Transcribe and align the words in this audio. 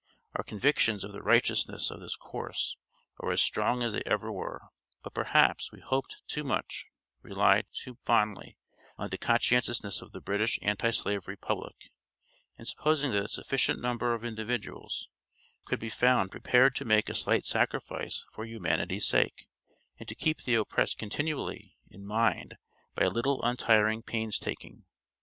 Our 0.33 0.43
convictions 0.43 1.03
of 1.03 1.11
the 1.11 1.21
righteousness 1.21 1.91
of 1.91 1.99
this 1.99 2.15
course 2.15 2.75
are 3.19 3.29
as 3.31 3.39
strong 3.39 3.83
as 3.83 3.93
they 3.93 4.01
ever 4.03 4.31
were; 4.31 4.59
but 5.03 5.13
perhaps 5.13 5.71
we 5.71 5.79
hoped 5.79 6.23
too 6.25 6.43
much, 6.43 6.87
relied 7.21 7.67
too 7.71 7.99
fondly 8.03 8.57
on 8.97 9.11
the 9.11 9.19
conscientiousness 9.19 10.01
of 10.01 10.11
the 10.11 10.19
British 10.19 10.57
Anti 10.63 10.89
Slavery 10.89 11.37
public, 11.37 11.75
in 12.57 12.65
supposing 12.65 13.11
that 13.11 13.25
a 13.25 13.27
sufficient 13.27 13.79
number 13.79 14.15
of 14.15 14.25
individuals 14.25 15.07
could 15.65 15.79
be 15.79 15.91
found 15.91 16.31
prepared 16.31 16.73
to 16.77 16.83
make 16.83 17.07
a 17.07 17.13
slight 17.13 17.45
sacrifice 17.45 18.25
for 18.33 18.43
humanity's 18.47 19.05
sake, 19.05 19.47
and 19.99 20.09
to 20.09 20.15
keep 20.15 20.41
the 20.41 20.55
oppressed 20.55 20.97
continually 20.97 21.75
in 21.91 22.03
mind 22.03 22.57
by 22.95 23.05
a 23.05 23.09
little 23.11 23.39
untiring 23.43 24.01
pains 24.01 24.39
taking. 24.39 24.83